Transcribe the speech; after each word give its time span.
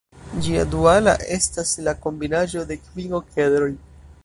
Ĝia 0.45 0.61
duala 0.75 1.13
estas 1.35 1.75
la 1.89 1.95
kombinaĵo 2.07 2.65
de 2.73 2.81
kvin 2.87 3.17
okedroj. 3.21 3.73